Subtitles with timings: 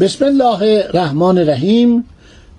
[0.00, 2.04] بسم الله الرحمن الرحیم.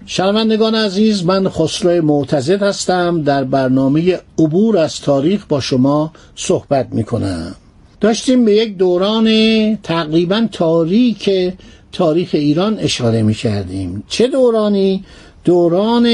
[0.06, 3.22] شنوندگان عزیز من خسرو معتزد هستم.
[3.24, 7.56] در برنامه عبور از تاریخ با شما صحبت می کنم
[8.02, 9.28] داشتیم به یک دوران
[9.76, 11.54] تقریبا تاریک
[11.92, 15.04] تاریخ ایران اشاره می کردیم چه دورانی؟
[15.44, 16.08] دوران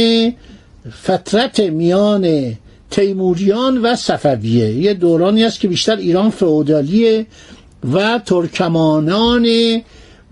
[1.04, 2.54] فترت میان
[2.92, 4.74] تیموریان و صفویه.
[4.74, 7.26] یه دورانی است که بیشتر ایران فئودالیه
[7.94, 9.48] و ترکمانان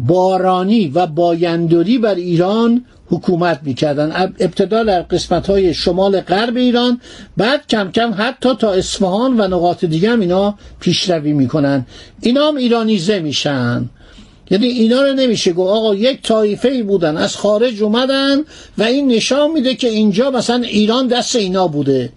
[0.07, 4.31] بارانی و بایندوری بر ایران حکومت می‌کردن.
[4.39, 7.02] ابتدا در قسمت های شمال غرب ایران
[7.38, 11.85] بعد کم کم حتی تا اصفهان و نقاط دیگه هم اینا پیشروی می‌کنن.
[12.22, 13.89] اینا هم ایرانیزه میشن.
[14.52, 15.69] یعنی اینا رو نمیشه گفت.
[15.69, 18.38] آقا یک طایفه ای بودن از خارج اومدن
[18.77, 22.09] و این نشان میده که اینجا مثلا ایران دست اینا بوده.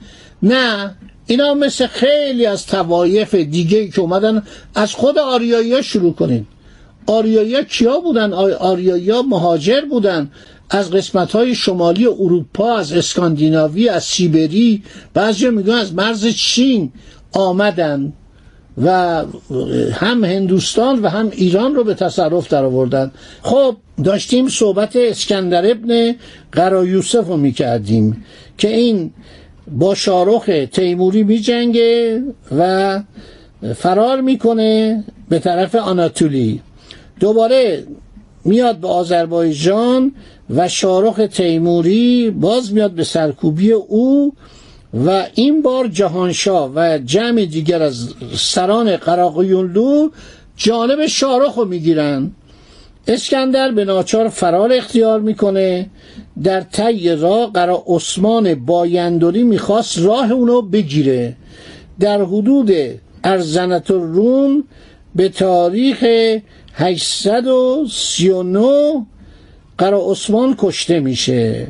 [0.42, 0.94] نه
[1.26, 4.42] اینا مثل خیلی از توایف دیگه که اومدن
[4.74, 6.46] از خود آریایی شروع کنید
[7.06, 10.30] آریایی کیا بودن؟ آریایی مهاجر بودن.
[10.70, 14.82] از قسمت های شمالی اروپا از اسکاندیناوی از سیبری.
[15.14, 16.92] بعضی میگن از مرز چین
[17.32, 18.12] آمدن
[18.82, 19.24] و
[19.92, 23.10] هم هندوستان و هم ایران رو به تصرف در آوردن
[23.42, 26.14] خب داشتیم صحبت اسکندر ابن
[26.52, 28.24] قرا یوسف رو می‌کردیم
[28.58, 29.12] که این
[29.70, 32.22] با شارخ تیموری میجنگه
[32.58, 33.00] و
[33.74, 36.60] فرار می‌کنه به طرف آناتولی.
[37.20, 37.86] دوباره
[38.44, 40.12] میاد به آذربایجان
[40.50, 44.32] و شارخ تیموری باز میاد به سرکوبی او
[45.06, 50.08] و این بار جهانشاه و جمع دیگر از سران قراقیونلو
[50.56, 52.30] جانب شارخ رو می‌گیرن.
[53.08, 55.90] اسکندر به ناچار فرار اختیار می‌کنه.
[56.42, 61.36] در طی راه قرا عثمان بایندوری می‌خواست راه اونو بگیره.
[62.00, 62.72] در حدود
[63.24, 64.64] ارزنت روم
[65.14, 66.04] به تاریخ
[66.76, 69.06] 839
[69.78, 71.66] قرا عثمان کشته میشه.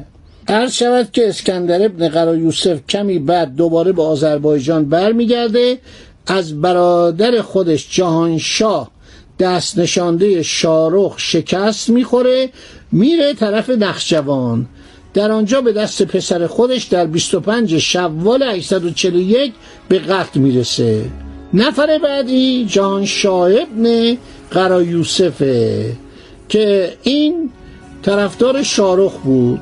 [0.48, 5.78] عرض شود که اسکندر ابن قرا یوسف کمی بعد دوباره به آذربایجان برمیگرده.
[6.26, 8.90] از برادر خودش جهانشاه
[9.38, 12.48] دست نشانده شارخ شکست می‌خوره
[12.92, 14.66] میره طرف نخجوان.
[15.14, 19.52] در آنجا به دست پسر خودش در 25 شوال 841
[19.88, 21.04] به قتل می‌رسه.
[21.54, 24.16] نفر بعدی جهانشاه ابن
[24.54, 25.92] قرا یوسفه
[26.48, 27.50] که این
[28.02, 29.60] طرفدار شارخ بود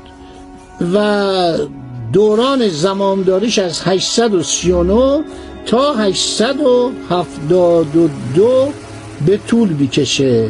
[0.95, 1.59] و
[2.13, 5.25] دوران زمامداریش از 839
[5.67, 8.73] تا 872
[9.27, 10.49] به طول می‌کشه.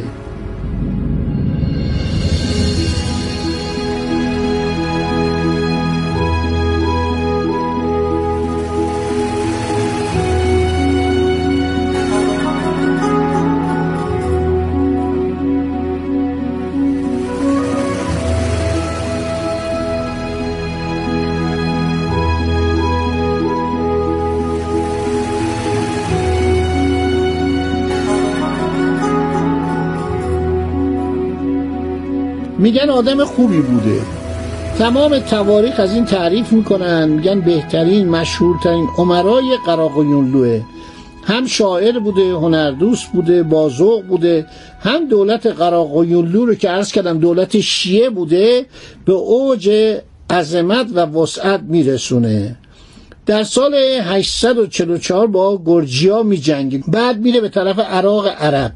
[32.63, 34.01] میگن آدم خوبی بوده.
[34.79, 40.63] تمام تواریخ از این تعریف می‌کنن میگن بهترین مشهورترین عمرای قراقیونلوه
[41.25, 44.47] هم شاعر بوده هنردوست بوده بازوق بوده.
[44.81, 48.67] هم دولت قراقیونلو رو که عرض کردم دولت شیعه بوده
[49.05, 49.97] به اوج
[50.31, 52.57] عظمت و وسعت میرسونه.
[53.27, 56.43] در سال 844 با گرجیا می
[56.89, 58.73] بعد میره به طرف عراق عرب.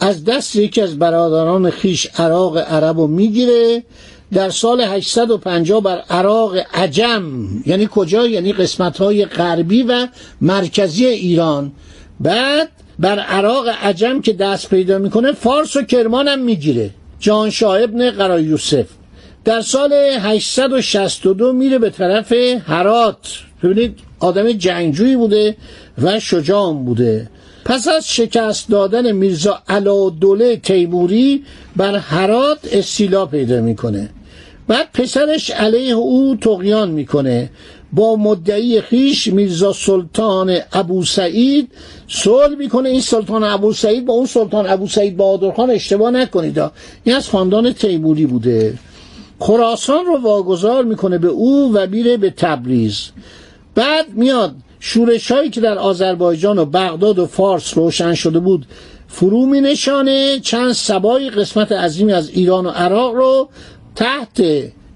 [0.00, 3.82] از دست یکی از برادران خیش عراق عرب رو می‌گیره.
[4.32, 7.22] در سال 850 بر عراق عجم
[7.66, 10.08] یعنی کجا؟ یعنی قسمت های غربی و
[10.40, 11.72] مرکزی ایران.
[12.20, 16.90] بعد بر عراق عجم که دست پیدا می‌کنه فارس و کرمان هم می‌گیره.
[17.20, 18.86] جان ابن قرا یوسف.
[19.44, 22.32] در سال 862 میره به طرف
[22.66, 23.28] هرات.
[23.62, 25.56] ببینید آدم جنگجویی بوده
[26.02, 27.30] و شجاع بوده.
[27.66, 31.44] پس از شکست دادن میرزا علادوله تیموری
[31.76, 34.10] بر هرات استیلا پیدا می‌کنه.
[34.68, 37.50] بعد پسرش علیه او تقیان می‌کنه.
[37.92, 41.68] با مدعی خیش میرزا سلطان ابو سعید
[42.08, 42.88] صلح می‌کنه.
[42.88, 46.60] این سلطان ابو سعید با اون سلطان ابو سعید بهادرخان اشتباه نکنید.
[47.04, 48.78] این از خاندان تیموری بوده.
[49.38, 53.10] خراسان رو واگذار می‌کنه به او و میره به تبریز.
[53.74, 58.66] بعد میاد شورش هایی که در آذربایجان و بغداد و فارس روشن شده بود
[59.08, 63.48] فرو می نشانه چند سبای قسمت عظیمی از ایران و عراق رو
[63.94, 64.40] تحت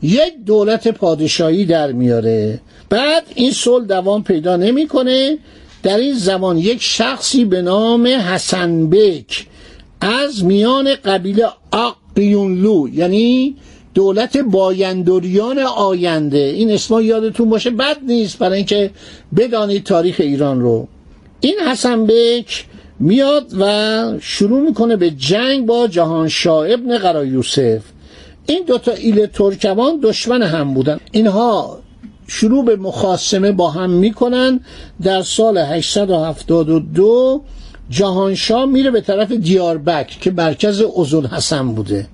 [0.03, 2.61] یک دولت پادشاهی در میاره.
[2.89, 5.39] بعد این صلح دوام پیدا نمی‌کنه
[5.83, 9.47] در این زمان یک شخصی به نام حسن بک
[10.01, 13.57] از میان قبیله آقیونلو یعنی
[13.95, 16.39] دولت بایندوریان آینده.
[16.39, 18.91] این اسما یادتون باشه بد نیست برای اینکه
[19.37, 20.89] بدانید تاریخ ایران رو.
[21.41, 22.67] این حسن بک
[23.01, 27.83] میاد و شروع می‌کنه به جنگ با جهانشاه ابن قرا یوسف.
[28.47, 31.01] این دوتا ایل ترکمان دشمن هم بودن.
[31.13, 31.79] اینها
[32.27, 34.61] شروع به مخاسمه با هم می‌کنن.
[35.03, 37.43] در سال 872
[37.91, 42.07] جهانشاه میره به طرف دیاربک که مرکز ازول حسن بوده.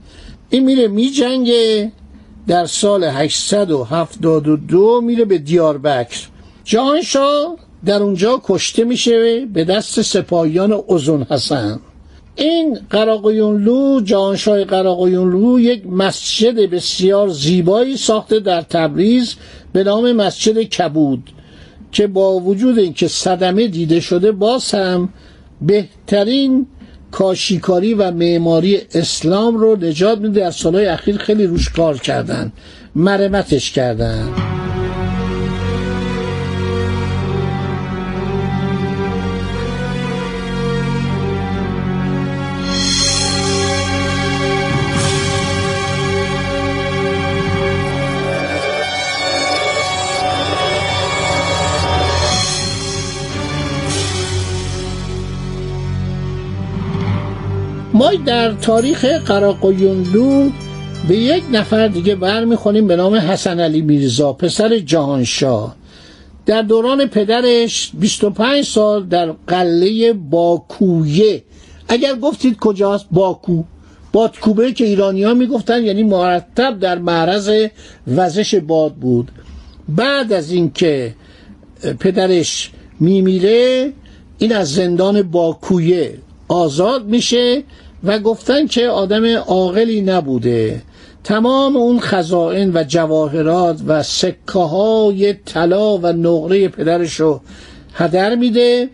[0.50, 1.92] این میره میجنگه
[2.46, 6.26] در سال 872 میره به دیاربکر.
[6.64, 11.80] جهانشاه در اونجا کشته میشه به دست سپاهیان ازون حسن.
[12.36, 19.34] این قراقیونلو جهانشاه قراقیونلو یک مسجد بسیار زیبایی ساخته در تبریز
[19.72, 21.30] به نام مسجد کبود
[21.92, 25.08] که با وجود اینکه صدمه دیده شده باز هم
[25.62, 26.66] بهترین
[27.16, 30.40] کاشیکاری و معماری اسلام رو نجات میده.
[30.40, 32.52] در سالهای اخیر خیلی روش کار کردن.
[32.94, 34.55] مرمتش کردن.
[58.24, 60.50] در تاریخ قراقویونلو
[61.08, 65.76] به یک نفر دیگه برمیخونیم به نام حسن علی میرزا پسر جهانشاه.
[66.46, 71.42] در دوران پدرش 25 سال در قله باکویه.
[71.88, 73.62] اگر گفتید کجاست باکو؟
[74.12, 77.50] بادکوبه که ایرانی ها می‌گفتن یعنی مرتب در معرض
[78.06, 79.30] وزش باد بود.
[79.88, 81.14] بعد از اینکه
[82.00, 82.70] پدرش
[83.00, 83.92] میمیره
[84.38, 87.62] این از زندان باکویه آزاد میشه.
[88.06, 90.82] و گفتن که آدم عاقلی نبوده.
[91.24, 97.40] تمام اون خزائن و جواهرات و سکه های طلا و نقره پدرش رو
[97.94, 98.90] هدر میده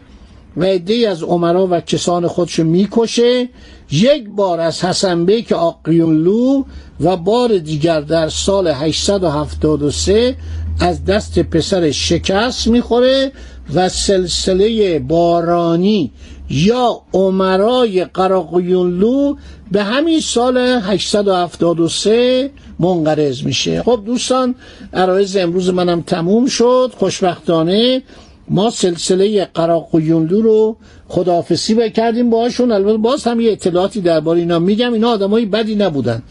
[0.56, 3.48] و عده از عمرا و کسان خودش می‌کشه.
[3.90, 6.64] یک بار از حسن بیک آقیونلو
[7.00, 10.36] و بار دیگر در سال 873
[10.80, 13.32] از دست پسر شکست می‌خوره
[13.74, 16.12] و سلسله بارانی
[16.50, 19.36] یا عمرای قراقیونلو
[19.72, 23.82] به همین سال 873 منقرض میشه.
[23.82, 24.54] خب دوستان
[24.92, 26.92] عرایز امروز منم تموم شد.
[26.98, 28.02] خوشبختانه
[28.48, 30.76] ما سلسله قراقیونلو رو
[31.08, 34.92] خداحافظی بکردیم باهاشون البته باز هم یه اطلاعاتی درباره اینا میگم.
[34.92, 36.22] اینا آدمای بدی نبودن.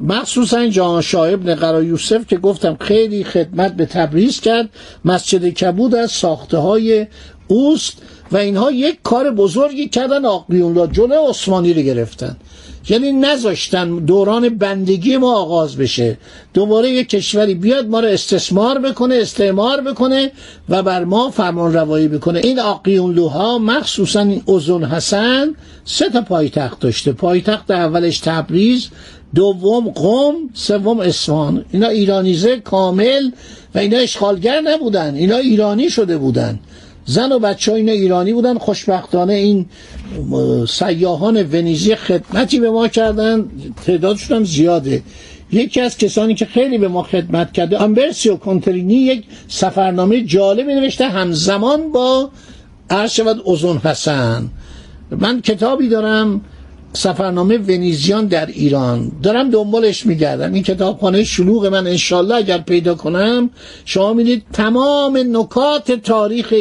[0.00, 4.68] مخصوصا جهان شاه ابن قرا یوسف که گفتم خیلی خدمت به تبریز کرد.
[5.04, 7.06] مسجد کبود از ساخته های
[7.48, 10.24] اوست و اینها یک کار بزرگی کردن.
[10.24, 12.36] آقلیون جلو عثمانی رو گرفتن.
[12.88, 16.18] یعنی نذاشتن دوران بندگی ما آغاز بشه.
[16.54, 20.32] دوباره یک کشوری بیاد ما رو استثمار بکنه استعمار بکنه
[20.68, 22.40] و بر ما فرمان روایی بکنه.
[22.44, 25.54] این آقیونلوها مخصوصا این ازون حسن
[25.84, 27.12] سه تا پایتخت داشته.
[27.12, 28.88] پایتخت اولش تبریز
[29.36, 31.64] دوم قم سوم اصفهان.
[31.72, 33.30] اینا ایرانیزه کامل
[33.74, 35.14] و اینا اشغالگر نبودن.
[35.14, 36.58] اینا ایرانی شده بودن.
[37.04, 38.58] زن و بچه ها اینا ایرانی بودن.
[38.58, 39.66] خوشبختانه این
[40.68, 43.48] سیاهان ونیزی خدمتی به ما کردن.
[43.86, 45.02] تعدادشون هم زیاده.
[45.52, 51.08] یکی از کسانی که خیلی به ما خدمت کرده امبرسیو کنترینی یک سفرنامه جالبی نوشته
[51.08, 52.30] همزمان با
[52.90, 54.48] عرض شود اوزون حسن.
[55.10, 56.40] من کتابی دارم.
[56.96, 59.12] سفرنامه ونیزیان در ایران.
[59.22, 60.52] دارم دنبالش میگردم.
[60.52, 63.50] این کتابخانه شلوغ من انشالله اگر پیدا کنم
[63.84, 66.54] شما می‌دید تمام نکات تاریخ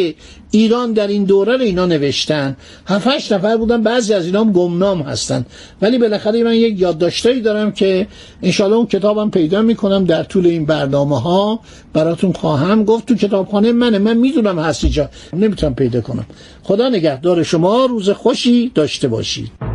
[0.51, 2.57] ایران در این دوره رو اینا نوشتن.
[2.87, 5.45] هفتش نفر بودن بعضی از اینا گمنام هستن.
[5.81, 8.07] ولی بالاخره من یک یادداشتایی دارم که
[8.43, 11.59] انشالله اون کتابم پیدا می‌کنم در طول این برنامه ها
[11.93, 13.97] براتون خواهم گفت تو کتابخانه منه.
[13.97, 16.25] من می‌دونم هستی جا نمی‌تونم پیدا کنم.
[16.63, 17.85] خدا نگهدار شما.
[17.85, 19.74] روز خوشی داشته باشید.